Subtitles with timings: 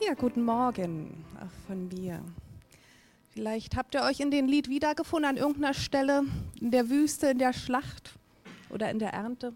[0.00, 2.22] Ja, guten Morgen auch von mir.
[3.30, 6.22] Vielleicht habt ihr euch in dem Lied wiedergefunden an irgendeiner Stelle
[6.60, 8.16] in der Wüste, in der Schlacht
[8.70, 9.54] oder in der Ernte.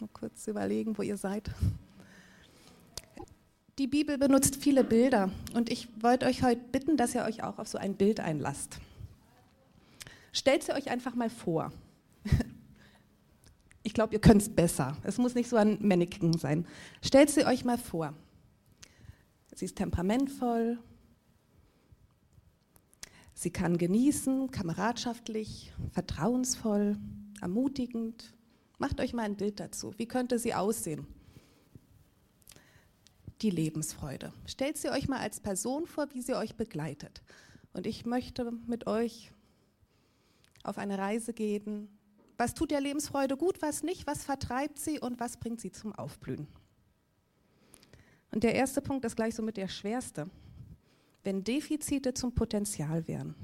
[0.00, 1.50] Mal kurz überlegen, wo ihr seid.
[3.78, 7.58] Die Bibel benutzt viele Bilder und ich wollte euch heute bitten, dass ihr euch auch
[7.58, 8.78] auf so ein Bild einlasst.
[10.32, 11.72] Stellt sie euch einfach mal vor.
[13.82, 14.96] Ich glaube, ihr könnt es besser.
[15.04, 16.66] Es muss nicht so ein Mannequin sein.
[17.02, 18.14] Stellt sie euch mal vor.
[19.54, 20.78] Sie ist temperamentvoll.
[23.34, 26.98] Sie kann genießen, kameradschaftlich, vertrauensvoll,
[27.40, 28.34] ermutigend.
[28.78, 29.92] Macht euch mal ein Bild dazu.
[29.96, 31.06] Wie könnte sie aussehen?
[33.42, 34.32] Die Lebensfreude.
[34.46, 37.22] Stellt sie euch mal als Person vor, wie sie euch begleitet.
[37.72, 39.32] Und ich möchte mit euch
[40.62, 41.88] auf eine Reise gehen.
[42.38, 45.92] Was tut der Lebensfreude gut, was nicht, was vertreibt sie und was bringt sie zum
[45.92, 46.48] Aufblühen?
[48.34, 50.28] Und der erste Punkt ist gleich somit der schwerste.
[51.22, 53.36] Wenn Defizite zum Potenzial werden.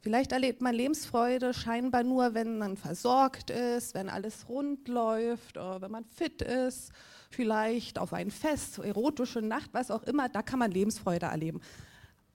[0.00, 5.90] Vielleicht erlebt man Lebensfreude scheinbar nur, wenn man versorgt ist, wenn alles rund läuft, wenn
[5.90, 6.90] man fit ist,
[7.28, 11.60] vielleicht auf ein Fest, erotische Nacht, was auch immer, da kann man Lebensfreude erleben.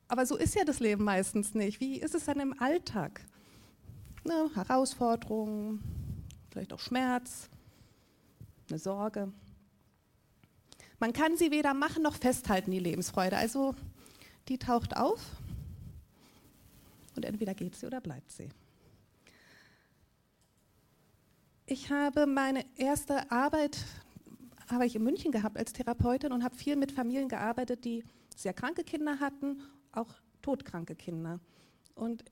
[0.09, 1.79] Aber so ist ja das Leben meistens nicht.
[1.79, 3.25] Wie ist es dann im Alltag?
[4.25, 5.81] Ne, Herausforderungen,
[6.51, 7.49] vielleicht auch Schmerz,
[8.69, 9.31] eine Sorge.
[11.01, 13.35] Man kann sie weder machen noch festhalten, die Lebensfreude.
[13.35, 13.73] Also
[14.47, 15.19] die taucht auf
[17.15, 18.49] und entweder geht sie oder bleibt sie.
[21.65, 23.79] Ich habe meine erste Arbeit
[24.67, 28.03] habe ich in München gehabt als Therapeutin und habe viel mit Familien gearbeitet, die
[28.35, 29.59] sehr kranke Kinder hatten,
[29.91, 30.13] auch
[30.43, 31.39] todkranke Kinder.
[31.95, 32.23] Und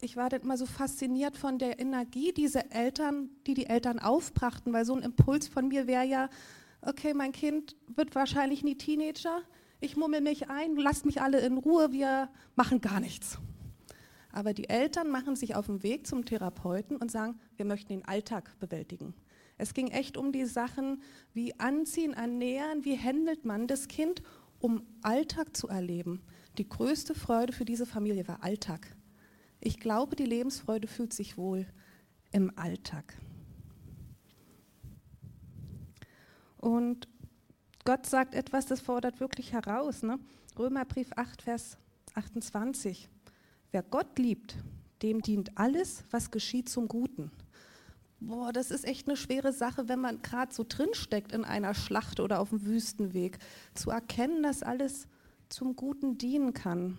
[0.00, 4.72] ich war dann immer so fasziniert von der Energie dieser Eltern, die die Eltern aufbrachten,
[4.72, 6.28] weil so ein Impuls von mir wäre ja,
[6.86, 9.42] okay, mein Kind wird wahrscheinlich nie Teenager,
[9.80, 13.38] ich mummel mich ein, lasst mich alle in Ruhe, wir machen gar nichts.
[14.32, 18.04] Aber die Eltern machen sich auf den Weg zum Therapeuten und sagen, wir möchten den
[18.04, 19.14] Alltag bewältigen.
[19.58, 21.02] Es ging echt um die Sachen
[21.32, 24.22] wie Anziehen, Ernähren, wie handelt man das Kind,
[24.58, 26.22] um Alltag zu erleben.
[26.58, 28.94] Die größte Freude für diese Familie war Alltag.
[29.60, 31.66] Ich glaube, die Lebensfreude fühlt sich wohl
[32.32, 33.16] im Alltag.
[36.66, 37.06] Und
[37.84, 40.02] Gott sagt etwas, das fordert wirklich heraus.
[40.02, 40.18] Ne?
[40.58, 41.78] Römerbrief 8, Vers
[42.16, 43.08] 28.
[43.70, 44.56] Wer Gott liebt,
[45.00, 47.30] dem dient alles, was geschieht zum Guten.
[48.18, 52.18] Boah, das ist echt eine schwere Sache, wenn man gerade so drinsteckt in einer Schlacht
[52.18, 53.38] oder auf dem Wüstenweg,
[53.74, 55.06] zu erkennen, dass alles
[55.48, 56.98] zum Guten dienen kann.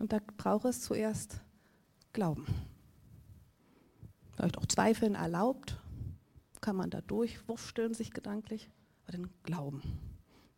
[0.00, 1.40] Und da braucht es zuerst
[2.12, 2.46] Glauben.
[4.34, 5.78] Vielleicht auch Zweifeln erlaubt,
[6.62, 8.70] kann man da durchwursteln, sich gedanklich,
[9.04, 9.82] aber den Glauben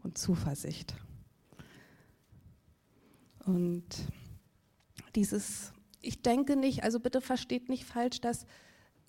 [0.02, 0.94] und Zuversicht.
[3.44, 3.84] Und
[5.16, 8.46] dieses, ich denke nicht, also bitte versteht nicht falsch, dass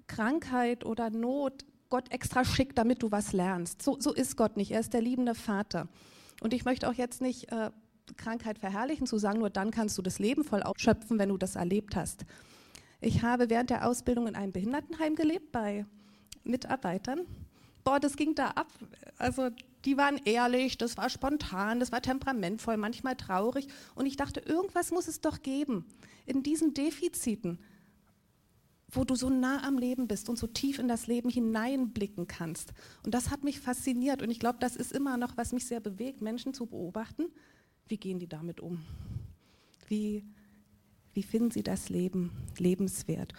[0.08, 3.82] Krankheit oder Not Gott extra schickt, damit du was lernst.
[3.82, 4.72] So, so ist Gott nicht.
[4.72, 5.88] Er ist der liebende Vater.
[6.42, 7.72] Und ich möchte auch jetzt nicht äh,
[8.18, 11.56] Krankheit verherrlichen, zu sagen, nur dann kannst du das Leben voll ausschöpfen, wenn du das
[11.56, 12.26] erlebt hast.
[13.02, 15.86] Ich habe während der Ausbildung in einem Behindertenheim gelebt bei
[16.46, 17.22] Mitarbeitern.
[17.84, 18.68] Boah, das ging da ab.
[19.18, 19.50] Also
[19.86, 23.68] die waren ehrlich, das war spontan, das war temperamentvoll, manchmal traurig.
[23.94, 25.86] Und ich dachte, irgendwas muss es doch geben
[26.26, 27.60] in diesen Defiziten,
[28.90, 32.74] wo du so nah am Leben bist und so tief in das Leben hineinblicken kannst.
[33.04, 34.24] Und das hat mich fasziniert.
[34.24, 37.26] Und ich glaube, das ist immer noch, was mich sehr bewegt, Menschen zu beobachten.
[37.88, 38.84] Wie gehen die damit um?
[39.88, 40.26] Wie,
[41.14, 43.34] wie finden sie das Leben lebenswert?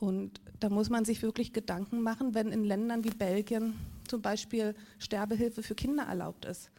[0.00, 3.74] Und da muss man sich wirklich Gedanken machen, wenn in Ländern wie Belgien
[4.08, 6.70] zum Beispiel Sterbehilfe für Kinder erlaubt ist.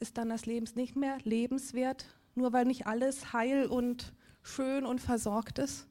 [0.00, 5.02] Ist dann das Leben nicht mehr lebenswert, nur weil nicht alles heil und schön und
[5.02, 5.86] versorgt ist?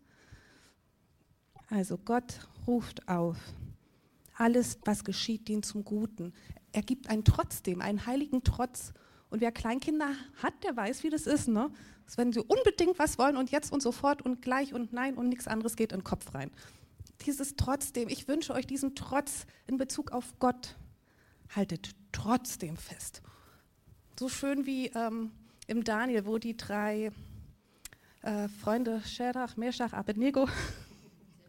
[1.70, 3.38] Also Gott ruft auf.
[4.36, 6.34] Alles, was geschieht, dient zum Guten.
[6.72, 8.94] Er gibt einen trotzdem, einen heiligen Trotz.
[9.34, 10.10] Und wer Kleinkinder
[10.44, 11.48] hat, der weiß, wie das ist.
[11.48, 11.72] Ne?
[12.06, 15.30] dass wenn sie unbedingt was wollen und jetzt und sofort und gleich und nein und
[15.30, 16.52] nichts anderes geht in den Kopf rein.
[17.26, 20.76] Dieses trotzdem, ich wünsche euch diesen Trotz in Bezug auf Gott.
[21.56, 23.22] Haltet trotzdem fest.
[24.20, 25.32] So schön wie ähm,
[25.68, 27.12] im Daniel, wo die drei
[28.22, 30.48] äh, Freunde Scherach, Meshach, Abednego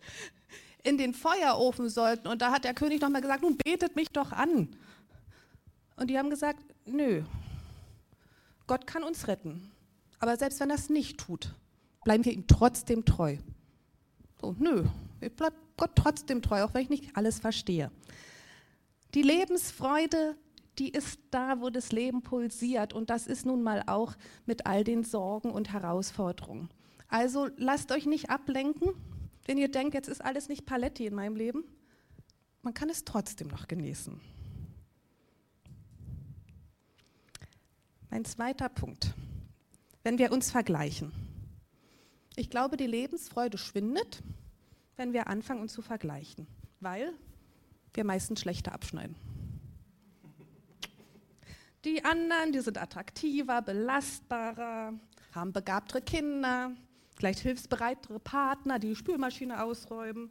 [0.84, 2.28] in den Feuerofen sollten.
[2.28, 4.76] Und da hat der König nochmal gesagt, nun betet mich doch an.
[5.96, 7.24] Und die haben gesagt, nö,
[8.66, 9.70] Gott kann uns retten.
[10.18, 11.54] Aber selbst wenn er es nicht tut,
[12.04, 13.36] bleiben wir ihm trotzdem treu.
[14.40, 14.84] So, nö,
[15.20, 17.90] ich bleibe Gott trotzdem treu, auch wenn ich nicht alles verstehe.
[19.14, 20.36] Die Lebensfreude
[20.78, 22.92] die ist da, wo das Leben pulsiert.
[22.92, 24.14] Und das ist nun mal auch
[24.46, 26.68] mit all den Sorgen und Herausforderungen.
[27.08, 28.90] Also lasst euch nicht ablenken,
[29.46, 31.64] wenn ihr denkt, jetzt ist alles nicht Paletti in meinem Leben.
[32.62, 34.20] Man kann es trotzdem noch genießen.
[38.14, 39.12] Mein zweiter Punkt,
[40.04, 41.10] wenn wir uns vergleichen.
[42.36, 44.22] Ich glaube, die Lebensfreude schwindet,
[44.94, 46.46] wenn wir anfangen, uns zu vergleichen,
[46.78, 47.12] weil
[47.92, 49.16] wir meistens schlechter abschneiden.
[51.84, 54.92] Die anderen, die sind attraktiver, belastbarer,
[55.32, 56.70] haben begabtere Kinder,
[57.16, 60.30] vielleicht hilfsbereitere Partner, die die Spülmaschine ausräumen.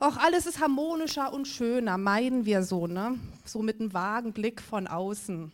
[0.00, 3.16] Auch alles ist harmonischer und schöner, meinen wir so, ne?
[3.44, 5.52] So mit einem vagen Blick von außen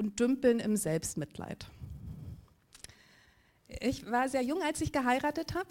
[0.00, 1.66] und dümpeln im Selbstmitleid.
[3.68, 5.68] Ich war sehr jung, als ich geheiratet habe.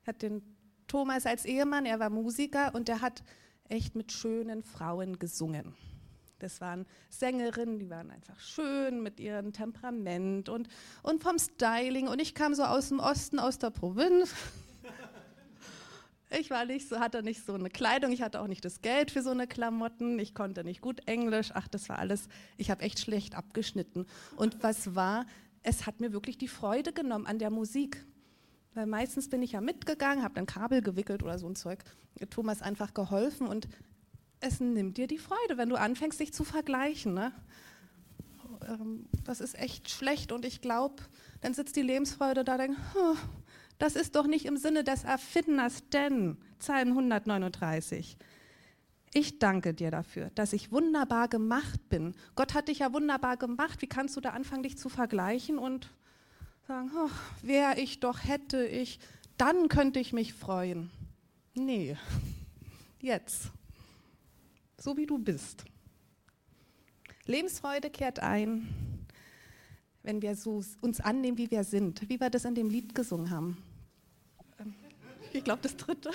[0.00, 0.42] Ich hatte den
[0.86, 3.24] Thomas als Ehemann, er war Musiker und der hat
[3.68, 5.74] echt mit schönen Frauen gesungen.
[6.38, 10.68] Das waren Sängerinnen, die waren einfach schön mit ihrem Temperament und,
[11.02, 12.06] und vom Styling.
[12.06, 14.32] Und ich kam so aus dem Osten, aus der Provinz.
[16.38, 19.10] Ich war nicht so, hatte nicht so eine Kleidung, ich hatte auch nicht das Geld
[19.10, 21.50] für so eine Klamotten, ich konnte nicht gut Englisch.
[21.54, 24.06] Ach, das war alles, ich habe echt schlecht abgeschnitten.
[24.36, 25.26] Und was war,
[25.62, 28.04] es hat mir wirklich die Freude genommen an der Musik.
[28.74, 31.84] Weil meistens bin ich ja mitgegangen, habe dann Kabel gewickelt oder so ein Zeug.
[32.30, 33.68] Thomas einfach geholfen und
[34.40, 37.14] es nimmt dir die Freude, wenn du anfängst, dich zu vergleichen.
[37.14, 37.32] Ne?
[38.66, 41.02] Ähm, das ist echt schlecht und ich glaube,
[41.40, 42.78] dann sitzt die Lebensfreude da und denkt,
[43.82, 48.16] das ist doch nicht im Sinne des Erfinders, denn Psalm 139.
[49.12, 52.14] Ich danke dir dafür, dass ich wunderbar gemacht bin.
[52.36, 53.82] Gott hat dich ja wunderbar gemacht.
[53.82, 55.90] Wie kannst du da anfangen, dich zu vergleichen und
[56.68, 57.10] sagen, oh,
[57.42, 59.00] wer ich doch hätte ich,
[59.36, 60.88] dann könnte ich mich freuen.
[61.54, 61.96] Nee,
[63.00, 63.50] jetzt
[64.78, 65.64] so wie du bist.
[67.26, 68.68] Lebensfreude kehrt ein,
[70.04, 73.30] wenn wir so uns annehmen, wie wir sind, wie wir das in dem Lied gesungen
[73.30, 73.56] haben.
[75.32, 76.10] Ich glaube, das dritte.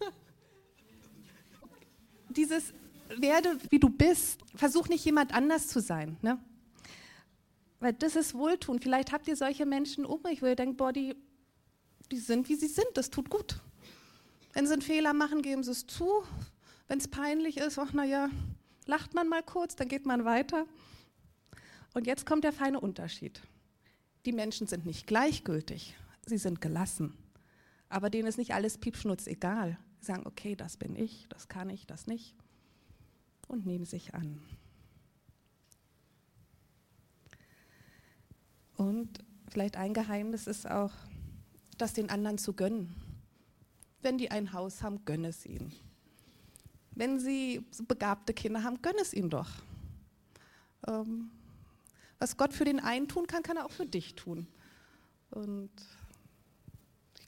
[2.30, 2.72] Dieses
[3.08, 6.16] werde, wie du bist, versuch nicht jemand anders zu sein.
[6.22, 6.38] Ne?
[7.80, 8.80] Weil das ist Wohltun.
[8.80, 11.14] Vielleicht habt ihr solche Menschen um euch, wo ihr denkt, boah, die,
[12.10, 13.60] die sind, wie sie sind, das tut gut.
[14.52, 16.22] Wenn sie einen Fehler machen, geben sie es zu,
[16.88, 18.30] wenn es peinlich ist, ach naja,
[18.86, 20.66] lacht man mal kurz, dann geht man weiter.
[21.94, 23.40] Und jetzt kommt der feine Unterschied.
[24.24, 25.94] Die Menschen sind nicht gleichgültig,
[26.26, 27.14] sie sind gelassen.
[27.92, 29.76] Aber denen ist nicht alles Piepschnutz egal.
[30.00, 32.34] Sie sagen, okay, das bin ich, das kann ich, das nicht.
[33.48, 34.40] Und nehmen sich an.
[38.76, 40.90] Und vielleicht ein Geheimnis ist auch,
[41.76, 42.94] das den anderen zu gönnen.
[44.00, 45.70] Wenn die ein Haus haben, gönne es ihnen.
[46.92, 49.50] Wenn Sie begabte Kinder haben, gönn es ihnen doch.
[50.86, 51.30] Ähm,
[52.18, 54.46] was Gott für den einen tun kann, kann er auch für dich tun.
[55.30, 55.70] Und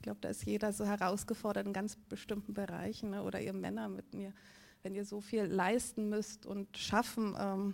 [0.05, 3.11] glaube, da ist jeder so herausgefordert in ganz bestimmten Bereichen.
[3.11, 3.23] Ne?
[3.23, 4.33] Oder ihr Männer mit mir,
[4.81, 7.73] wenn ihr so viel leisten müsst und schaffen, ähm,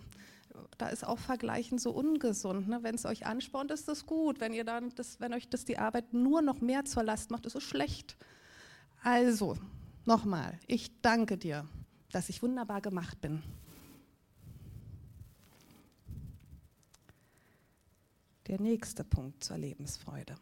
[0.76, 2.68] da ist auch Vergleichen so ungesund.
[2.68, 2.80] Ne?
[2.82, 4.40] Wenn es euch anspornt, ist das gut.
[4.40, 7.46] Wenn ihr dann, das, wenn euch das die Arbeit nur noch mehr zur Last macht,
[7.46, 8.16] ist es schlecht.
[9.02, 9.56] Also,
[10.04, 11.66] nochmal, ich danke dir
[12.12, 13.42] dass ich wunderbar gemacht bin.
[18.46, 20.36] Der nächste Punkt zur Lebensfreude.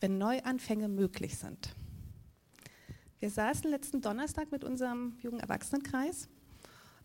[0.00, 1.74] Wenn Neuanfänge möglich sind.
[3.18, 6.28] Wir saßen letzten Donnerstag mit unserem jungen Erwachsenenkreis,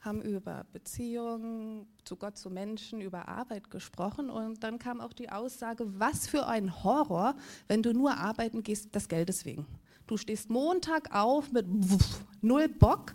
[0.01, 5.29] haben über Beziehungen zu Gott, zu Menschen, über Arbeit gesprochen und dann kam auch die
[5.29, 7.35] Aussage, was für ein Horror,
[7.67, 9.65] wenn du nur arbeiten gehst, des Geldes wegen.
[10.07, 11.65] Du stehst Montag auf mit
[12.41, 13.13] null Bock,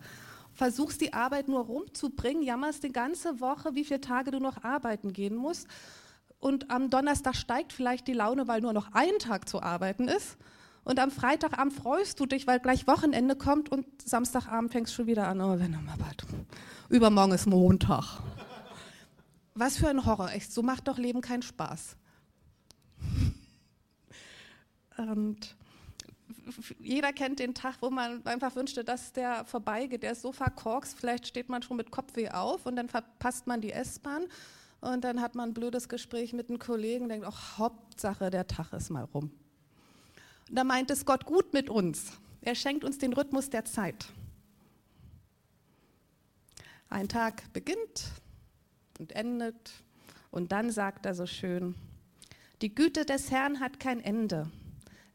[0.55, 5.13] versuchst die Arbeit nur rumzubringen, jammerst die ganze Woche, wie viele Tage du noch arbeiten
[5.13, 5.69] gehen musst.
[6.47, 10.37] Und am Donnerstag steigt vielleicht die Laune, weil nur noch ein Tag zu arbeiten ist.
[10.85, 15.07] Und am Freitagabend freust du dich, weil gleich Wochenende kommt und Samstagabend fängst du schon
[15.09, 15.41] wieder an.
[15.41, 16.25] Oh, wenn mal bald.
[16.89, 18.21] Übermorgen ist Montag.
[19.57, 20.53] Was für ein Horror, echt.
[20.53, 21.97] So macht doch Leben keinen Spaß.
[24.99, 25.57] Und
[26.79, 30.05] jeder kennt den Tag, wo man einfach wünschte, dass der vorbeigeht.
[30.05, 33.61] Der ist so verkorkst, vielleicht steht man schon mit Kopfweh auf und dann verpasst man
[33.61, 34.27] die S-Bahn
[34.81, 38.73] und dann hat man ein blödes Gespräch mit einem Kollegen denkt, ach, Hauptsache, der Tag
[38.73, 39.31] ist mal rum.
[40.49, 42.13] Und da meint es Gott gut mit uns.
[42.41, 44.07] Er schenkt uns den Rhythmus der Zeit.
[46.89, 48.05] Ein Tag beginnt
[48.99, 49.73] und endet
[50.31, 51.75] und dann sagt er so schön,
[52.63, 54.49] die Güte des Herrn hat kein Ende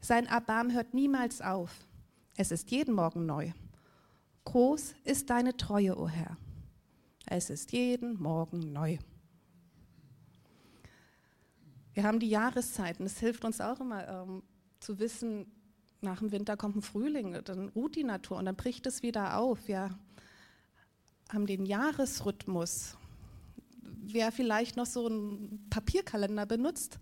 [0.04, 1.70] sein Erbarm hört niemals auf.
[2.36, 3.52] Es ist jeden Morgen neu.
[4.44, 6.36] Groß ist deine Treue, o oh Herr.
[7.24, 8.98] Es ist jeden Morgen neu.
[11.94, 13.04] Wir haben die Jahreszeiten.
[13.04, 14.42] Es hilft uns auch immer ähm,
[14.80, 15.46] zu wissen,
[16.00, 19.38] nach dem Winter kommt ein Frühling, dann ruht die Natur und dann bricht es wieder
[19.38, 19.68] auf.
[19.68, 19.96] Wir
[21.32, 22.96] haben den Jahresrhythmus.
[23.80, 26.98] Wer vielleicht noch so einen Papierkalender benutzt,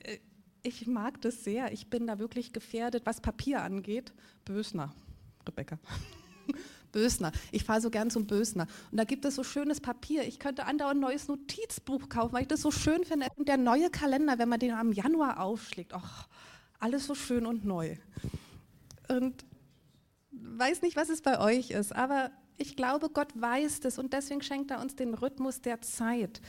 [0.00, 0.18] äh,
[0.62, 1.72] ich mag das sehr.
[1.72, 4.12] Ich bin da wirklich gefährdet, was Papier angeht.
[4.44, 4.92] Bösner,
[5.46, 5.78] Rebecca.
[6.94, 7.32] Bösner.
[7.50, 8.68] Ich fahre so gern zum Bösner.
[8.92, 10.22] Und da gibt es so schönes Papier.
[10.22, 13.26] Ich könnte andauernd ein neues Notizbuch kaufen, weil ich das so schön finde.
[13.34, 16.28] Und der neue Kalender, wenn man den am Januar aufschlägt, ach,
[16.78, 17.96] alles so schön und neu.
[19.08, 19.44] Und
[20.30, 24.42] weiß nicht, was es bei euch ist, aber ich glaube, Gott weiß das und deswegen
[24.42, 26.40] schenkt er uns den Rhythmus der Zeit.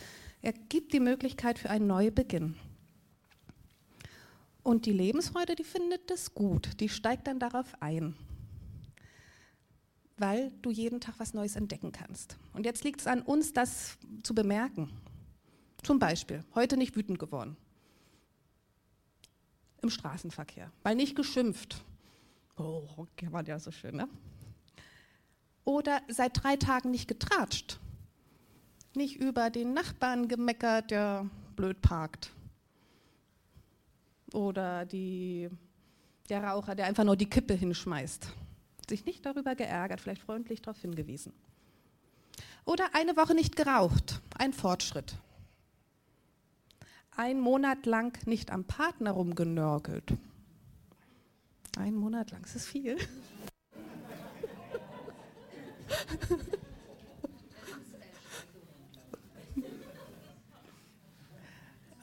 [0.43, 2.55] Er gibt die Möglichkeit für einen Neubeginn.
[4.61, 8.15] Und die Lebensfreude, die findet das gut, die steigt dann darauf ein,
[10.17, 12.38] weil du jeden Tag was Neues entdecken kannst.
[12.53, 14.89] Und jetzt liegt es an uns, das zu bemerken.
[15.84, 17.57] Zum Beispiel, heute nicht wütend geworden
[19.86, 21.84] im Straßenverkehr, weil nicht geschimpft.
[22.57, 24.10] Oh, war ja so schön, ne?
[25.63, 27.79] Oder seit drei Tagen nicht getratscht.
[28.95, 32.31] Nicht über den Nachbarn gemeckert, der blöd parkt.
[34.34, 35.50] Oder die,
[36.29, 38.27] der Raucher, der einfach nur die Kippe hinschmeißt.
[38.89, 41.34] Sich nicht darüber geärgert, vielleicht freundlich darauf hingewiesen.
[42.65, 45.15] Oder eine Woche nicht geraucht, ein Fortschritt
[47.18, 50.13] ein Monat lang nicht am Partner rumgenörgelt.
[51.77, 52.98] Ein Monat lang, das ist viel.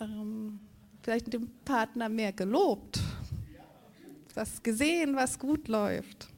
[0.00, 0.60] ähm,
[1.02, 3.00] vielleicht dem Partner mehr gelobt,
[4.34, 6.31] was gesehen, was gut läuft.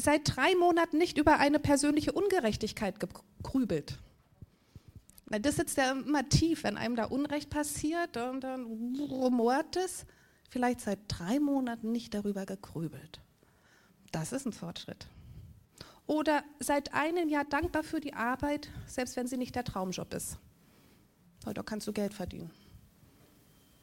[0.00, 3.98] Seit drei Monaten nicht über eine persönliche Ungerechtigkeit gegrübelt.
[5.26, 10.06] Das sitzt ja immer tief, wenn einem da Unrecht passiert und dann rumort es.
[10.48, 13.20] Vielleicht seit drei Monaten nicht darüber gegrübelt.
[14.10, 15.06] Das ist ein Fortschritt.
[16.06, 20.38] Oder seit einem Jahr dankbar für die Arbeit, selbst wenn sie nicht der Traumjob ist.
[21.44, 22.50] da kannst du Geld verdienen.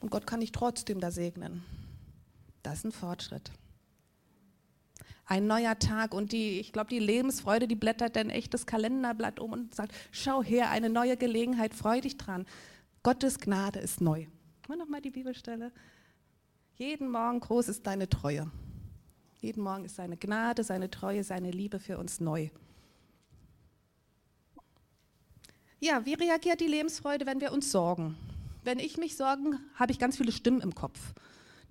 [0.00, 1.64] Und Gott kann dich trotzdem da segnen.
[2.64, 3.52] Das ist ein Fortschritt
[5.28, 9.38] ein neuer Tag und die, ich glaube, die Lebensfreude, die blättert dann echt das Kalenderblatt
[9.40, 12.46] um und sagt, schau her, eine neue Gelegenheit, freu dich dran.
[13.02, 14.26] Gottes Gnade ist neu.
[14.68, 15.70] Mal nochmal die Bibelstelle.
[16.76, 18.50] Jeden Morgen groß ist deine Treue.
[19.40, 22.48] Jeden Morgen ist seine Gnade, seine Treue, seine Liebe für uns neu.
[25.78, 28.16] Ja, wie reagiert die Lebensfreude, wenn wir uns sorgen?
[28.64, 30.98] Wenn ich mich sorgen, habe ich ganz viele Stimmen im Kopf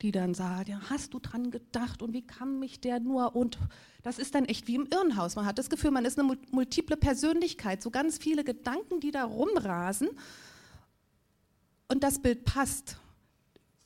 [0.02, 3.58] die dann sagt, ja, hast du dran gedacht und wie kann mich der nur und
[4.04, 5.36] das ist dann echt wie im Irrenhaus.
[5.36, 9.24] Man hat das Gefühl, man ist eine multiple Persönlichkeit, so ganz viele Gedanken, die da
[9.24, 10.10] rumrasen
[11.88, 12.98] und das Bild passt.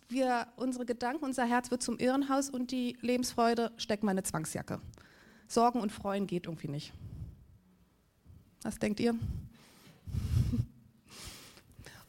[0.10, 4.82] Wir, unsere Gedanken, unser Herz wird zum Irrenhaus und die Lebensfreude steckt meine Zwangsjacke.
[5.48, 6.94] Sorgen und Freuen geht irgendwie nicht.
[8.64, 9.16] Was denkt ihr?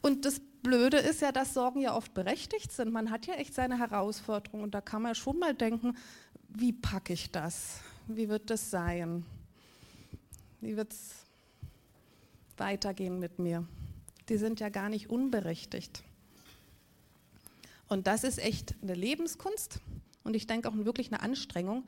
[0.01, 2.91] Und das Blöde ist ja, dass Sorgen ja oft berechtigt sind.
[2.91, 5.95] Man hat ja echt seine Herausforderungen und da kann man schon mal denken,
[6.47, 7.81] wie packe ich das?
[8.07, 9.25] Wie wird das sein?
[10.61, 11.11] Wie wird es
[12.57, 13.67] weitergehen mit mir?
[14.29, 16.03] Die sind ja gar nicht unberechtigt.
[17.89, 19.79] Und das ist echt eine Lebenskunst
[20.23, 21.83] und ich denke auch wirklich eine Anstrengung,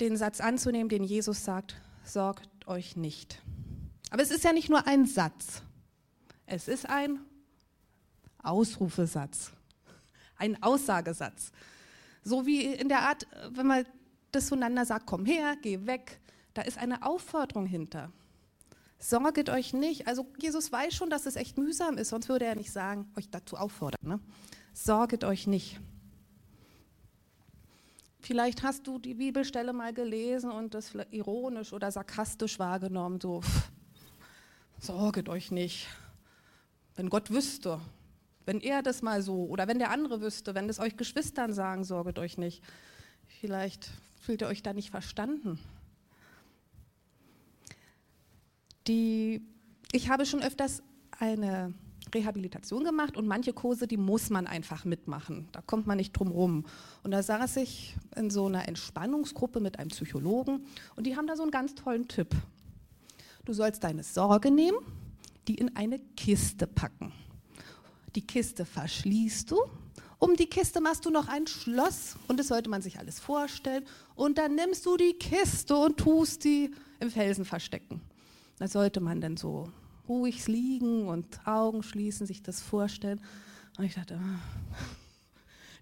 [0.00, 3.42] den Satz anzunehmen, den Jesus sagt, sorgt euch nicht.
[4.10, 5.62] Aber es ist ja nicht nur ein Satz,
[6.46, 7.20] es ist ein
[8.42, 9.50] Ausrufesatz,
[10.36, 11.50] ein Aussagesatz.
[12.22, 13.84] So wie in der Art, wenn man
[14.32, 16.20] das zueinander sagt, komm her, geh weg,
[16.54, 18.12] da ist eine Aufforderung hinter.
[18.98, 20.06] Sorget euch nicht.
[20.06, 23.28] Also Jesus weiß schon, dass es echt mühsam ist, sonst würde er nicht sagen, euch
[23.28, 24.00] dazu auffordern.
[24.02, 24.20] Ne?
[24.72, 25.80] Sorget euch nicht.
[28.20, 33.70] Vielleicht hast du die Bibelstelle mal gelesen und das ironisch oder sarkastisch wahrgenommen, so, pff,
[34.80, 35.86] sorget euch nicht.
[36.96, 37.78] Wenn Gott wüsste,
[38.46, 41.84] wenn er das mal so oder wenn der andere wüsste, wenn das euch Geschwistern sagen,
[41.84, 42.62] sorget euch nicht.
[43.40, 45.58] Vielleicht fühlt ihr euch da nicht verstanden.
[48.86, 49.42] Die,
[49.92, 50.82] ich habe schon öfters
[51.18, 51.74] eine
[52.14, 55.48] Rehabilitation gemacht und manche Kurse, die muss man einfach mitmachen.
[55.52, 56.64] Da kommt man nicht drum rum.
[57.02, 61.36] Und da saß ich in so einer Entspannungsgruppe mit einem Psychologen und die haben da
[61.36, 62.34] so einen ganz tollen Tipp.
[63.44, 64.78] Du sollst deine Sorge nehmen
[65.48, 67.12] die in eine Kiste packen.
[68.14, 69.60] Die Kiste verschließt du
[70.18, 73.84] Um die Kiste machst du noch ein Schloss und das sollte man sich alles vorstellen.
[74.14, 78.00] Und dann nimmst du die Kiste und tust die im Felsen verstecken.
[78.58, 79.70] Da sollte man dann so
[80.08, 83.20] ruhig liegen und Augen schließen, sich das vorstellen.
[83.76, 84.38] Und ich dachte, ah,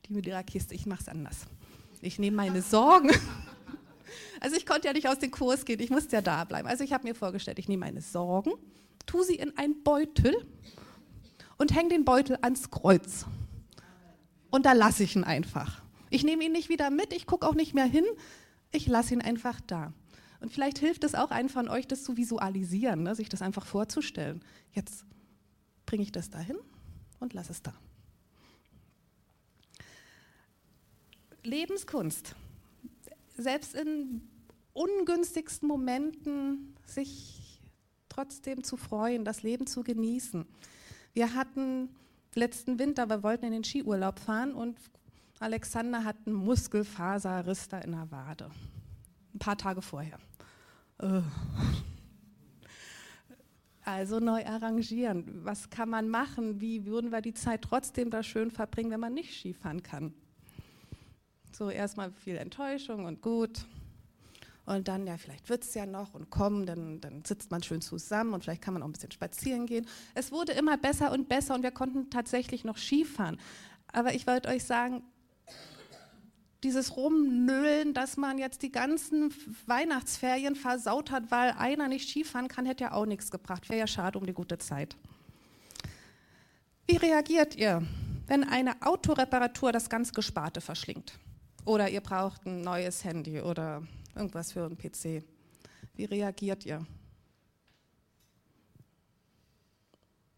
[0.07, 1.47] die mit ihrer Kiste, ich mache es anders.
[2.01, 3.11] Ich nehme meine Sorgen.
[4.41, 6.69] Also ich konnte ja nicht aus dem Kurs gehen, ich musste ja da bleiben.
[6.69, 8.53] Also ich habe mir vorgestellt, ich nehme meine Sorgen,
[9.07, 10.35] tue sie in einen Beutel
[11.59, 13.27] und hänge den Beutel ans Kreuz.
[14.51, 15.83] Und da lasse ich ihn einfach.
[16.11, 18.05] Ich nehme ihn nicht wieder mit, ich gucke auch nicht mehr hin,
[18.71, 19.93] ich lasse ihn einfach da.
[20.41, 23.15] Und vielleicht hilft es auch einem von euch, das zu visualisieren, ne?
[23.15, 24.45] sich das einfach vorzustellen.
[24.73, 25.05] Jetzt
[25.87, 26.57] bringe ich das dahin
[27.19, 27.75] und lasse es da.
[31.43, 32.35] Lebenskunst.
[33.37, 34.29] Selbst in
[34.73, 37.44] ungünstigsten Momenten sich
[38.15, 40.47] trotzdem zu freuen, das Leben zu genießen.
[41.15, 41.89] Wir hatten
[42.35, 44.79] letzten Winter, wir wollten in den Skiurlaub fahren und
[45.41, 48.51] Alexander hat einen Muskelfaserriss da in der Wade.
[49.35, 50.19] Ein paar Tage vorher.
[50.99, 51.23] Äh.
[53.85, 55.45] Also neu arrangieren.
[55.45, 56.61] Was kann man machen?
[56.61, 60.15] Wie würden wir die Zeit trotzdem da schön verbringen, wenn man nicht Skifahren kann?
[61.53, 63.67] So erstmal viel Enttäuschung und gut.
[64.67, 67.83] Und dann, ja, vielleicht wird es ja noch und kommen, dann, dann sitzt man schön
[67.83, 69.87] zusammen und vielleicht kann man auch ein bisschen spazieren gehen.
[70.15, 73.39] Es wurde immer besser und besser und wir konnten tatsächlich noch Skifahren.
[73.93, 75.03] Aber ich wollte euch sagen,
[76.65, 79.33] dieses Rumnölen, dass man jetzt die ganzen
[79.67, 83.69] Weihnachtsferien versaut hat, weil einer nicht Skifahren kann, hätte ja auch nichts gebracht.
[83.69, 84.97] Wäre ja schade um die gute Zeit.
[86.87, 87.83] Wie reagiert ihr,
[88.27, 91.19] wenn eine Autoreparatur das ganz Gesparte verschlingt?
[91.67, 93.83] Oder ihr braucht ein neues Handy oder
[94.15, 95.25] irgendwas für einen PC.
[95.95, 96.87] Wie reagiert ihr?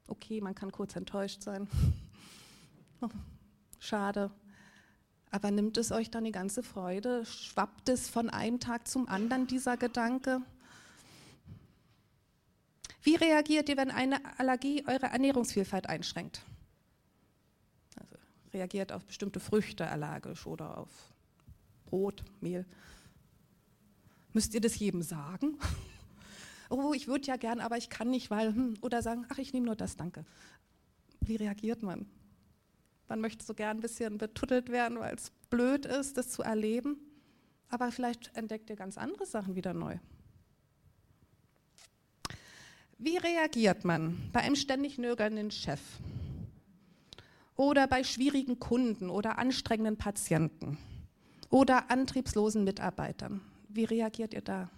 [0.09, 1.68] Okay, man kann kurz enttäuscht sein.
[3.02, 3.11] Oh,
[3.78, 4.30] schade.
[5.30, 7.27] Aber nimmt es euch dann die ganze Freude?
[7.27, 10.40] Schwappt es von einem Tag zum anderen, dieser Gedanke?
[13.03, 16.40] Wie reagiert ihr, wenn eine Allergie eure Ernährungsvielfalt einschränkt?
[18.00, 18.16] Also
[18.55, 20.88] reagiert auf bestimmte Früchte allergisch oder auf
[21.85, 22.64] Brot, Mehl.
[24.37, 25.57] Müsst ihr das jedem sagen?
[26.68, 29.55] oh, ich würde ja gern, aber ich kann nicht, weil, hm, oder sagen, ach, ich
[29.55, 30.27] nehme nur das, danke.
[31.22, 32.05] Wie reagiert man?
[33.09, 36.99] Man möchte so gern ein bisschen betuttelt werden, weil es blöd ist, das zu erleben.
[37.70, 39.96] Aber vielleicht entdeckt ihr ganz andere Sachen wieder neu.
[42.99, 45.81] Wie reagiert man bei einem ständig nörgelnden Chef?
[47.57, 50.77] Oder bei schwierigen Kunden oder anstrengenden Patienten?
[51.49, 53.40] Oder antriebslosen Mitarbeitern?
[53.76, 54.70] Wie reagiert ihr da?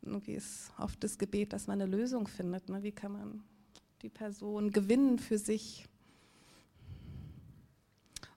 [0.00, 2.70] Wie ist oft das Gebet, dass man eine Lösung findet?
[2.70, 2.82] Ne?
[2.82, 3.44] Wie kann man
[4.00, 5.86] die Person gewinnen für sich?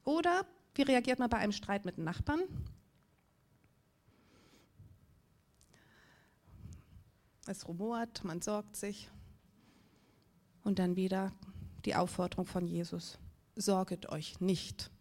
[0.03, 2.41] Oder wie reagiert man bei einem Streit mit Nachbarn?
[7.47, 9.09] Es rumort, man sorgt sich.
[10.65, 11.31] Und dann wieder
[11.85, 13.17] die Aufforderung von Jesus.
[13.55, 14.91] Sorget euch nicht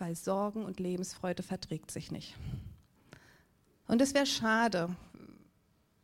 [0.00, 2.36] weil Sorgen und Lebensfreude verträgt sich nicht.
[3.86, 4.94] Und es wäre schade,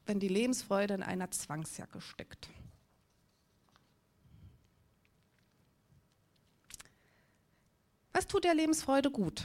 [0.06, 2.48] wenn die Lebensfreude in einer Zwangsjacke steckt.
[8.12, 9.44] Was tut der Lebensfreude gut?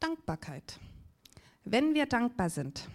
[0.00, 0.78] Dankbarkeit.
[1.64, 2.88] Wenn wir dankbar sind.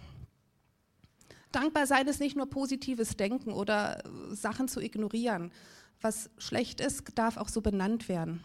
[1.52, 5.52] Dankbar sein ist nicht nur positives Denken oder Sachen zu ignorieren.
[6.00, 8.42] Was schlecht ist, darf auch so benannt werden.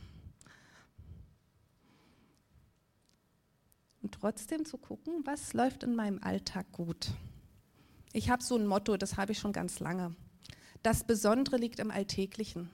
[4.10, 7.12] Und trotzdem zu gucken, was läuft in meinem Alltag gut.
[8.12, 10.16] Ich habe so ein Motto, das habe ich schon ganz lange.
[10.82, 12.72] Das Besondere liegt im Alltäglichen.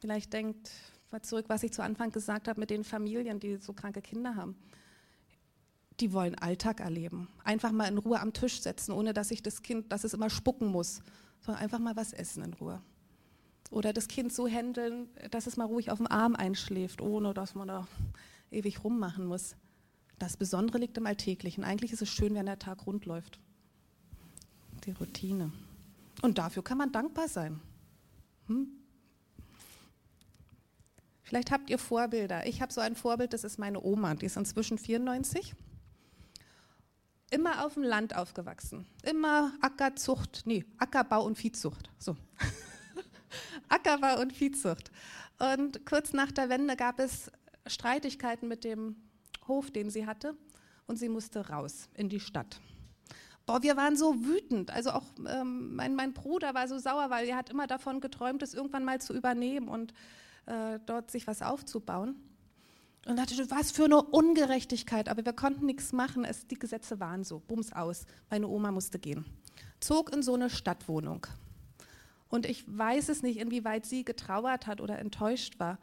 [0.00, 0.70] Vielleicht denkt
[1.10, 4.36] mal zurück, was ich zu Anfang gesagt habe mit den Familien, die so kranke Kinder
[4.36, 4.54] haben.
[6.00, 7.28] Die wollen Alltag erleben.
[7.42, 10.28] Einfach mal in Ruhe am Tisch setzen, ohne dass sich das Kind, dass es immer
[10.28, 11.00] spucken muss,
[11.40, 12.82] sondern einfach mal was essen in Ruhe.
[13.70, 17.54] Oder das Kind so handeln, dass es mal ruhig auf dem Arm einschläft, ohne dass
[17.54, 17.88] man da
[18.50, 19.56] ewig rummachen muss.
[20.18, 21.64] Das Besondere liegt im Alltäglichen.
[21.64, 23.38] Eigentlich ist es schön, wenn der Tag rund läuft.
[24.84, 25.52] Die Routine.
[26.22, 27.60] Und dafür kann man dankbar sein.
[28.46, 28.68] Hm?
[31.22, 32.46] Vielleicht habt ihr Vorbilder.
[32.46, 35.54] Ich habe so ein Vorbild, das ist meine Oma, die ist inzwischen 94.
[37.30, 38.86] Immer auf dem Land aufgewachsen.
[39.02, 41.90] Immer Ackerzucht, nee, Ackerbau und Viehzucht.
[41.98, 42.16] So.
[43.68, 44.92] Ackerbau und Viehzucht.
[45.38, 47.30] Und kurz nach der Wende gab es
[47.66, 48.96] Streitigkeiten mit dem
[49.48, 50.36] Hof, den sie hatte,
[50.86, 52.60] und sie musste raus in die Stadt.
[53.44, 54.70] Boah, wir waren so wütend.
[54.70, 58.42] Also auch ähm, mein, mein Bruder war so sauer, weil er hat immer davon geträumt,
[58.42, 59.92] es irgendwann mal zu übernehmen und
[60.46, 62.16] äh, dort sich was aufzubauen.
[63.06, 65.08] Und dachte, was für eine Ungerechtigkeit.
[65.08, 66.24] Aber wir konnten nichts machen.
[66.24, 67.38] Es, die Gesetze waren so.
[67.38, 68.04] Bums aus.
[68.30, 69.24] Meine Oma musste gehen.
[69.78, 71.24] Zog in so eine Stadtwohnung.
[72.28, 75.78] Und ich weiß es nicht, inwieweit sie getrauert hat oder enttäuscht war.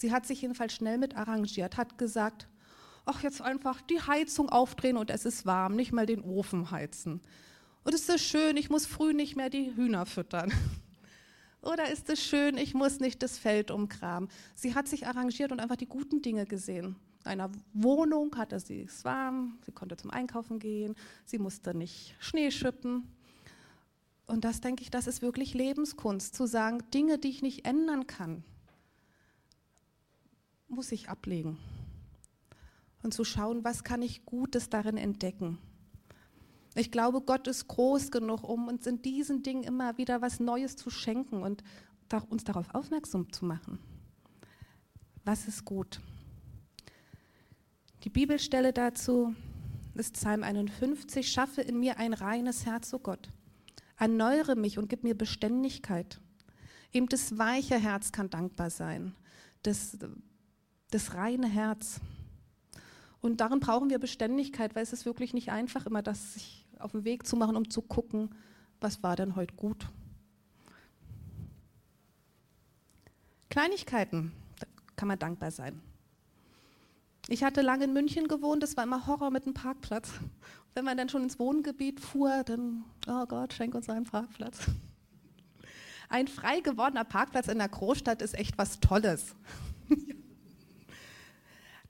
[0.00, 2.48] Sie hat sich jedenfalls schnell mit arrangiert, hat gesagt,
[3.04, 7.20] ach, jetzt einfach die Heizung aufdrehen und es ist warm, nicht mal den Ofen heizen.
[7.84, 10.54] Und ist es schön, ich muss früh nicht mehr die Hühner füttern.
[11.60, 14.30] Oder ist es schön, ich muss nicht das Feld umgraben.
[14.54, 16.96] Sie hat sich arrangiert und einfach die guten Dinge gesehen.
[17.26, 20.94] In einer Wohnung hatte sie es warm, sie konnte zum Einkaufen gehen,
[21.26, 23.06] sie musste nicht Schnee schippen.
[24.26, 28.06] Und das denke ich, das ist wirklich Lebenskunst, zu sagen, Dinge, die ich nicht ändern
[28.06, 28.44] kann,
[30.70, 31.58] muss ich ablegen
[33.02, 35.58] und zu schauen, was kann ich Gutes darin entdecken.
[36.74, 40.76] Ich glaube, Gott ist groß genug, um uns in diesen Dingen immer wieder was Neues
[40.76, 41.64] zu schenken und
[42.28, 43.78] uns darauf aufmerksam zu machen.
[45.24, 46.00] Was ist gut?
[48.04, 49.34] Die Bibelstelle dazu
[49.94, 53.30] ist Psalm 51, schaffe in mir ein reines Herz, o oh Gott.
[53.96, 56.20] Erneuere mich und gib mir Beständigkeit.
[56.92, 59.14] Eben das weiche Herz kann dankbar sein.
[59.62, 59.98] Das,
[60.90, 62.00] das reine Herz.
[63.20, 66.92] Und darin brauchen wir Beständigkeit, weil es ist wirklich nicht einfach, immer das sich auf
[66.92, 68.34] den Weg zu machen, um zu gucken,
[68.80, 69.86] was war denn heute gut.
[73.50, 75.80] Kleinigkeiten, da kann man dankbar sein.
[77.28, 80.10] Ich hatte lange in München gewohnt, das war immer Horror mit dem Parkplatz.
[80.74, 84.66] Wenn man dann schon ins Wohngebiet fuhr, dann, oh Gott, schenk uns einen Parkplatz.
[86.08, 89.36] Ein frei gewordener Parkplatz in der Großstadt ist echt was Tolles.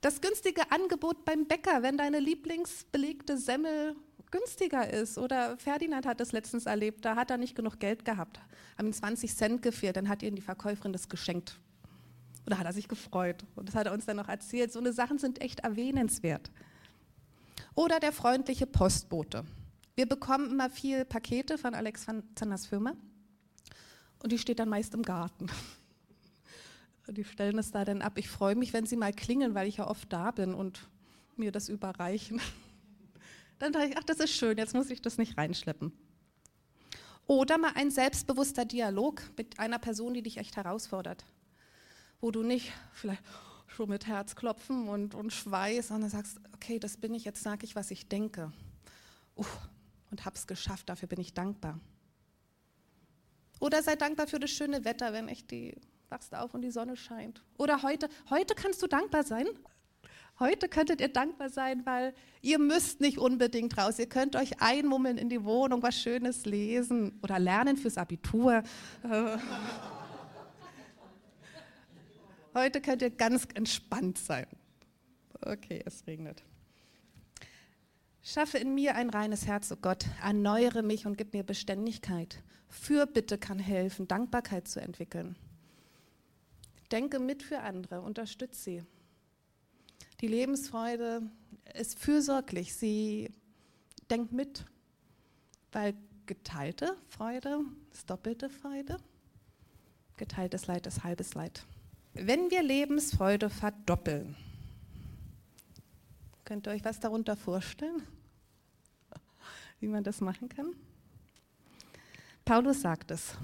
[0.01, 3.95] Das günstige Angebot beim Bäcker, wenn deine lieblingsbelegte Semmel
[4.31, 5.17] günstiger ist.
[5.17, 8.39] Oder Ferdinand hat das letztens erlebt, da hat er nicht genug Geld gehabt,
[8.77, 11.59] haben ihm 20 Cent gefehlt, dann hat ihm die Verkäuferin das geschenkt.
[12.47, 13.45] Oder hat er sich gefreut.
[13.55, 14.73] Und das hat er uns dann noch erzählt.
[14.73, 16.49] So eine Sachen sind echt erwähnenswert.
[17.75, 19.45] Oder der freundliche Postbote.
[19.95, 22.93] Wir bekommen immer viel Pakete von Alexanders Firma
[24.23, 25.47] und die steht dann meist im Garten.
[27.11, 28.17] Die stellen es da dann ab.
[28.17, 30.89] Ich freue mich, wenn sie mal klingeln, weil ich ja oft da bin und
[31.35, 32.41] mir das überreichen.
[33.59, 35.91] Dann dachte ich, ach, das ist schön, jetzt muss ich das nicht reinschleppen.
[37.27, 41.23] Oder mal ein selbstbewusster Dialog mit einer Person, die dich echt herausfordert.
[42.19, 43.23] Wo du nicht vielleicht
[43.67, 47.75] schon mit Herzklopfen und, und Schweiß, sondern sagst, okay, das bin ich, jetzt sage ich,
[47.75, 48.51] was ich denke.
[49.35, 49.59] Uff,
[50.09, 51.79] und hab's geschafft, dafür bin ich dankbar.
[53.59, 55.75] Oder sei dankbar für das schöne Wetter, wenn echt die
[56.11, 57.41] wachst auf und die Sonne scheint.
[57.57, 59.47] Oder heute, heute kannst du dankbar sein.
[60.39, 63.99] Heute könntet ihr dankbar sein, weil ihr müsst nicht unbedingt raus.
[63.99, 68.63] Ihr könnt euch einmummeln in die Wohnung, was Schönes lesen oder lernen fürs Abitur.
[72.53, 74.47] Heute könnt ihr ganz entspannt sein.
[75.41, 76.43] Okay, es regnet.
[78.23, 80.05] Schaffe in mir ein reines Herz, oh Gott.
[80.23, 82.43] Erneuere mich und gib mir Beständigkeit.
[82.67, 85.35] Fürbitte kann helfen, Dankbarkeit zu entwickeln.
[86.91, 88.83] Denke mit für andere, unterstütze sie.
[90.19, 91.23] Die Lebensfreude
[91.73, 93.31] ist fürsorglich, sie
[94.09, 94.65] denkt mit,
[95.71, 98.97] weil geteilte Freude ist doppelte Freude,
[100.17, 101.65] geteiltes Leid ist halbes Leid.
[102.13, 104.35] Wenn wir Lebensfreude verdoppeln,
[106.43, 108.03] könnt ihr euch was darunter vorstellen,
[109.79, 110.75] wie man das machen kann?
[112.43, 113.35] Paulus sagt es.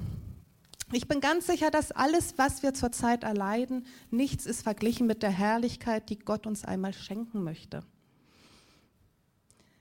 [0.94, 5.32] Ich bin ganz sicher, dass alles, was wir zurzeit erleiden, nichts ist verglichen mit der
[5.32, 7.84] Herrlichkeit, die Gott uns einmal schenken möchte.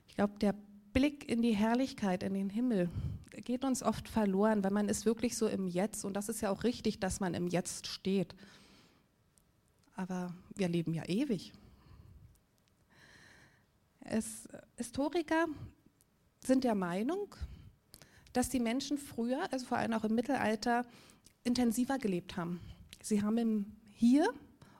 [0.08, 0.54] Ich glaube, der
[0.92, 2.90] Blick in die Herrlichkeit, in den Himmel,
[3.44, 6.04] geht uns oft verloren, weil man ist wirklich so im Jetzt.
[6.04, 8.34] Und das ist ja auch richtig, dass man im Jetzt steht.
[9.94, 11.52] Aber wir leben ja ewig.
[14.00, 15.46] Es, Historiker
[16.44, 17.34] sind der Meinung,
[18.36, 20.84] dass die Menschen früher, also vor allem auch im Mittelalter,
[21.44, 22.60] intensiver gelebt haben.
[23.02, 24.28] Sie haben im Hier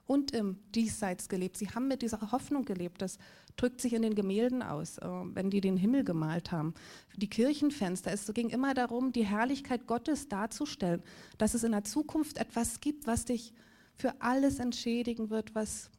[0.05, 1.57] und im Diesseits gelebt.
[1.57, 3.01] Sie haben mit dieser Hoffnung gelebt.
[3.01, 3.17] Das
[3.55, 6.75] drückt sich in den Gemälden aus, äh, wenn die den Himmel gemalt haben.
[7.15, 11.01] Die Kirchenfenster, es ging immer darum, die Herrlichkeit Gottes darzustellen,
[11.37, 13.53] dass es in der Zukunft etwas gibt, was dich
[13.95, 15.89] für alles entschädigen wird, was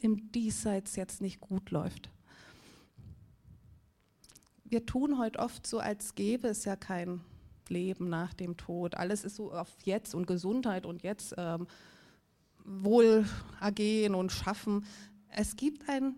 [0.00, 2.10] im Diesseits jetzt nicht gut läuft
[4.70, 7.20] wir tun heute oft so, als gäbe es ja kein
[7.68, 8.94] Leben nach dem Tod.
[8.94, 11.66] Alles ist so auf jetzt und Gesundheit und jetzt ähm,
[12.64, 14.84] Wohlergehen und Schaffen.
[15.28, 16.14] Es gibt ein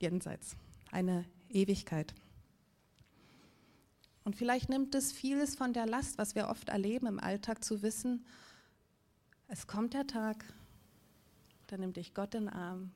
[0.00, 0.56] Jenseits,
[0.90, 2.14] eine Ewigkeit.
[4.24, 7.82] Und vielleicht nimmt es vieles von der Last, was wir oft erleben im Alltag, zu
[7.82, 8.24] wissen,
[9.48, 10.44] es kommt der Tag,
[11.66, 12.90] da nimmt dich Gott in den Arm.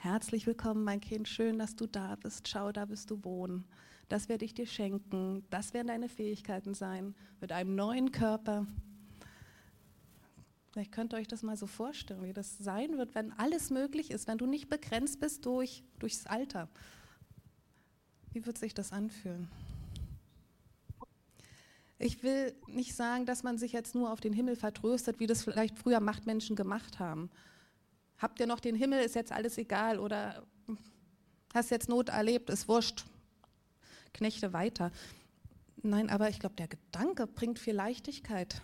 [0.00, 2.46] Herzlich willkommen, mein Kind, schön, dass du da bist.
[2.46, 3.64] Schau, da bist du wohnen.
[4.08, 5.42] Das werde ich dir schenken.
[5.50, 7.16] Das werden deine Fähigkeiten sein.
[7.40, 8.64] Mit einem neuen Körper.
[10.70, 14.12] Vielleicht könnt ihr euch das mal so vorstellen, wie das sein wird, wenn alles möglich
[14.12, 16.68] ist, wenn du nicht begrenzt bist durch, durchs Alter.
[18.32, 19.48] Wie wird sich das anfühlen?
[21.98, 25.42] Ich will nicht sagen, dass man sich jetzt nur auf den Himmel vertröstet, wie das
[25.42, 27.30] vielleicht früher Machtmenschen gemacht haben.
[28.18, 30.44] Habt ihr noch den Himmel, ist jetzt alles egal oder
[31.54, 33.04] hast jetzt Not erlebt, ist wurscht,
[34.12, 34.90] Knechte weiter.
[35.82, 38.60] Nein, aber ich glaube, der Gedanke bringt viel Leichtigkeit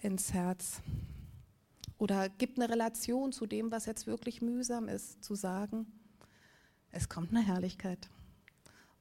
[0.00, 0.80] ins Herz
[1.98, 5.86] oder gibt eine Relation zu dem, was jetzt wirklich mühsam ist, zu sagen,
[6.90, 8.08] es kommt eine Herrlichkeit.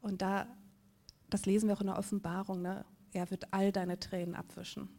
[0.01, 0.47] Und da,
[1.29, 2.85] das lesen wir auch in der Offenbarung, ne?
[3.11, 4.89] er wird all deine Tränen abwischen.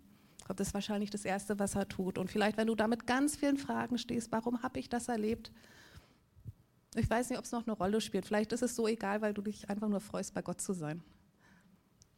[0.49, 2.19] Das ist wahrscheinlich das Erste, was er tut.
[2.19, 5.51] Und vielleicht, wenn du da mit ganz vielen Fragen stehst, warum habe ich das erlebt?
[6.95, 8.27] Ich weiß nicht, ob es noch eine Rolle spielt.
[8.27, 11.03] Vielleicht ist es so egal, weil du dich einfach nur freust, bei Gott zu sein.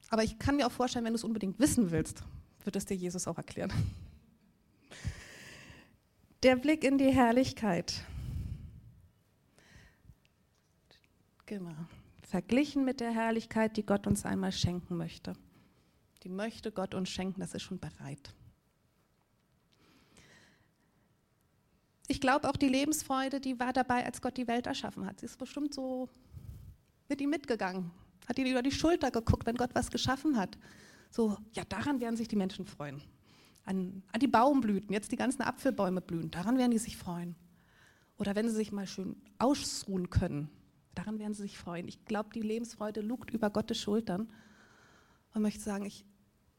[0.09, 2.23] Aber ich kann mir auch vorstellen, wenn du es unbedingt wissen willst,
[2.65, 3.73] wird es dir Jesus auch erklären.
[6.43, 8.05] Der Blick in die Herrlichkeit.
[11.47, 11.75] Genau.
[12.23, 15.35] Verglichen mit der Herrlichkeit, die Gott uns einmal schenken möchte.
[16.27, 18.35] Die möchte Gott uns schenken, das ist schon bereit.
[22.09, 25.21] Ich glaube auch die Lebensfreude, die war dabei, als Gott die Welt erschaffen hat.
[25.21, 26.09] Sie ist bestimmt so
[27.09, 27.93] mit ihm mitgegangen,
[28.27, 30.59] hat ihm über die Schulter geguckt, wenn Gott was geschaffen hat.
[31.13, 33.01] So, ja, daran werden sich die Menschen freuen.
[33.65, 37.37] An, an die Baumblüten, jetzt die ganzen Apfelbäume blühen, daran werden die sich freuen.
[38.19, 40.51] Oder wenn sie sich mal schön ausruhen können,
[40.97, 41.87] daran werden sie sich freuen.
[41.87, 44.29] Ich glaube, die Lebensfreude lugt über Gottes Schultern
[45.37, 46.05] und möchte sagen, ich,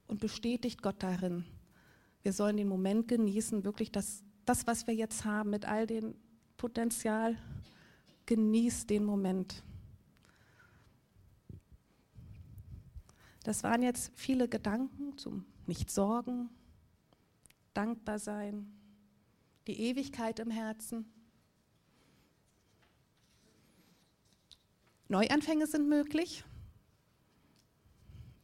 [0.07, 1.45] und bestätigt Gott darin.
[2.23, 6.15] Wir sollen den Moment genießen, wirklich das, das, was wir jetzt haben, mit all dem
[6.57, 7.37] Potenzial,
[8.25, 9.63] genießt den Moment.
[13.43, 16.49] Das waren jetzt viele Gedanken zum Nicht-Sorgen,
[17.73, 18.73] dankbar sein,
[19.67, 21.05] die Ewigkeit im Herzen.
[25.07, 26.43] Neuanfänge sind möglich,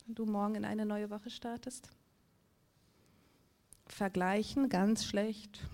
[0.08, 1.90] du morgen in eine neue Woche startest.
[3.86, 5.68] Vergleichen, ganz schlecht.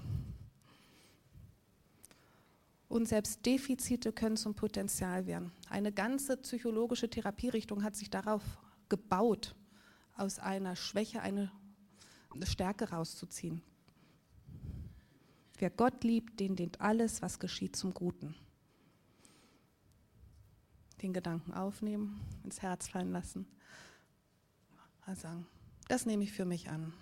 [2.87, 5.51] Und selbst Defizite können zum Potenzial werden.
[5.69, 8.43] Eine ganze psychologische Therapierichtung hat sich darauf
[8.89, 9.55] gebaut,
[10.15, 11.51] aus einer Schwäche eine
[12.43, 13.61] Stärke rauszuziehen.
[15.59, 18.33] Wer Gott liebt, den dient alles, was geschieht, zum Guten.
[21.01, 23.45] Den Gedanken aufnehmen, ins Herz fallen lassen.
[25.15, 25.47] Sagen,
[25.87, 26.93] das nehme ich für mich an.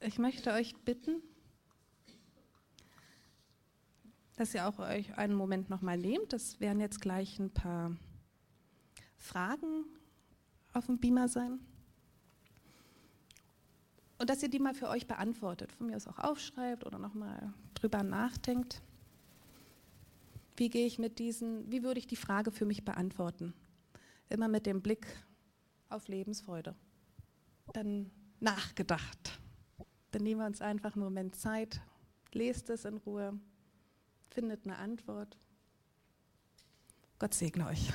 [0.00, 1.22] Ich möchte euch bitten,
[4.36, 6.32] dass ihr auch euch einen Moment nochmal nehmt.
[6.32, 7.96] Das werden jetzt gleich ein paar
[9.16, 9.84] Fragen
[10.72, 11.60] auf dem Beamer sein.
[14.18, 17.52] Und dass ihr die mal für euch beantwortet, von mir aus auch aufschreibt oder nochmal
[17.74, 18.82] drüber nachdenkt.
[20.56, 23.54] Wie gehe ich mit diesen, wie würde ich die Frage für mich beantworten?
[24.30, 25.06] Immer mit dem Blick
[25.88, 26.74] auf Lebensfreude.
[27.72, 29.40] Dann nachgedacht.
[30.12, 31.80] Dann nehmen wir uns einfach einen Moment Zeit,
[32.32, 33.38] lest es in Ruhe,
[34.30, 35.36] findet eine Antwort.
[37.18, 37.92] Gott segne euch.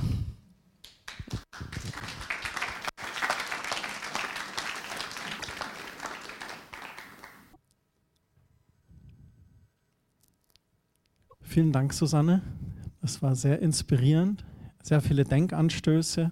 [11.42, 12.42] Vielen Dank, Susanne.
[13.00, 14.44] Das war sehr inspirierend,
[14.86, 16.32] sehr viele Denkanstöße.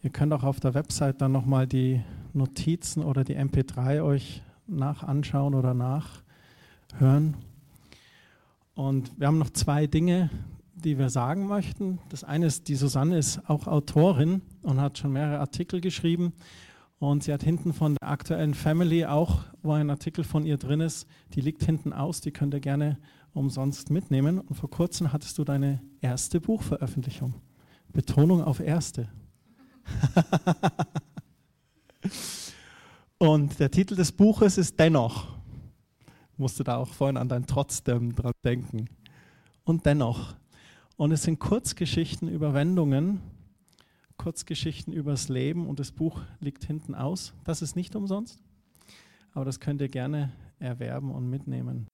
[0.00, 2.00] Ihr könnt auch auf der Website dann nochmal die
[2.32, 7.36] Notizen oder die MP3 euch nach anschauen oder nachhören.
[8.76, 10.30] Und wir haben noch zwei Dinge,
[10.76, 11.98] die wir sagen möchten.
[12.10, 16.34] Das eine ist, die Susanne ist auch Autorin und hat schon mehrere Artikel geschrieben.
[17.00, 20.80] Und sie hat hinten von der aktuellen Family auch, wo ein Artikel von ihr drin
[20.80, 22.98] ist, die liegt hinten aus, die könnt ihr gerne
[23.32, 24.38] umsonst mitnehmen.
[24.38, 27.34] Und vor kurzem hattest du deine erste Buchveröffentlichung.
[27.98, 29.08] Betonung auf erste.
[33.18, 35.26] und der Titel des Buches ist Dennoch.
[36.36, 38.88] Musste da auch vorhin an dein Trotzdem dran denken.
[39.64, 40.36] Und dennoch.
[40.96, 43.20] Und es sind Kurzgeschichten über Wendungen,
[44.16, 47.34] Kurzgeschichten übers Leben und das Buch liegt hinten aus.
[47.42, 48.38] Das ist nicht umsonst,
[49.32, 50.30] aber das könnt ihr gerne
[50.60, 51.88] erwerben und mitnehmen.